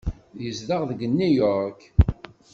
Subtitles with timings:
[0.43, 1.81] Yezdeɣ deg New York.